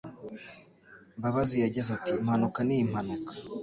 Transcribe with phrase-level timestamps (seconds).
[1.17, 3.31] Mbabazi yagize ati" Impanuka ni impanuka,